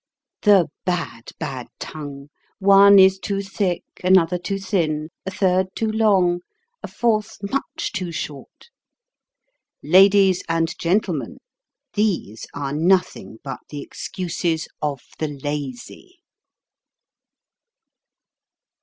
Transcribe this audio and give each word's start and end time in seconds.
The 0.41 0.67
bad, 0.83 1.29
bad 1.37 1.67
tongue! 1.77 2.29
one 2.57 2.97
is 2.97 3.19
too 3.19 3.43
thick, 3.43 3.83
another 4.03 4.39
too 4.39 4.57
thin, 4.57 5.09
a 5.27 5.29
third 5.29 5.67
too 5.75 5.91
long, 5.91 6.39
a 6.81 6.87
fourth 6.87 7.37
much 7.43 7.91
too 7.91 8.11
short. 8.11 8.71
Ladies 9.83 10.41
and 10.49 10.73
gentlemen, 10.79 11.37
these 11.93 12.47
are 12.51 12.73
nothing 12.73 13.37
but 13.43 13.59
the 13.69 13.83
excuses 13.83 14.67
of 14.81 15.01
the 15.19 15.27
lazy 15.27 16.21